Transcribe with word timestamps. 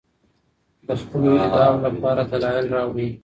د 0.87 0.89
خپلو 1.01 1.31
ادعاوو 1.45 1.83
لپاره 1.87 2.21
دلایل 2.31 2.65
راوړئ. 2.75 3.09